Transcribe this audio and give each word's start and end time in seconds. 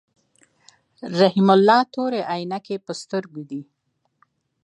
رحیم 1.19 1.47
الله 1.55 1.79
تورې 1.93 2.19
عینکی 2.31 2.77
په 2.85 2.93
سترګو 3.01 3.41
دي. 3.49 3.61